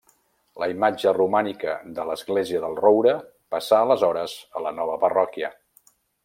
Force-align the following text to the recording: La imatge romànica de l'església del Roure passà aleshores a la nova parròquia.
La 0.61 0.67
imatge 0.69 1.11
romànica 1.17 1.75
de 1.99 2.05
l'església 2.11 2.61
del 2.63 2.79
Roure 2.79 3.13
passà 3.57 3.83
aleshores 3.85 4.35
a 4.61 4.65
la 4.69 4.73
nova 4.81 4.97
parròquia. 5.05 5.55